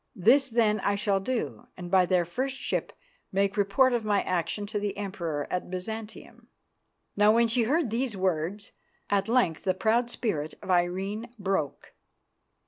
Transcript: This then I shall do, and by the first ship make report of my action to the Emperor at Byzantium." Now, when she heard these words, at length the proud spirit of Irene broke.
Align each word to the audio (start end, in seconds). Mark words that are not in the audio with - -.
This 0.15 0.49
then 0.49 0.79
I 0.79 0.95
shall 0.95 1.19
do, 1.19 1.67
and 1.77 1.91
by 1.91 2.07
the 2.07 2.25
first 2.25 2.57
ship 2.57 2.91
make 3.31 3.55
report 3.55 3.93
of 3.93 4.03
my 4.03 4.23
action 4.23 4.65
to 4.65 4.79
the 4.79 4.97
Emperor 4.97 5.45
at 5.51 5.69
Byzantium." 5.69 6.47
Now, 7.15 7.31
when 7.31 7.47
she 7.47 7.65
heard 7.65 7.91
these 7.91 8.17
words, 8.17 8.71
at 9.11 9.27
length 9.29 9.63
the 9.63 9.75
proud 9.75 10.09
spirit 10.09 10.55
of 10.63 10.71
Irene 10.71 11.35
broke. 11.37 11.93